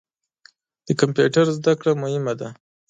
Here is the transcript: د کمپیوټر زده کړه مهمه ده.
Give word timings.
د 0.87 0.89
کمپیوټر 1.01 1.45
زده 1.57 1.73
کړه 1.79 1.91
مهمه 2.03 2.33
ده. 2.39 2.49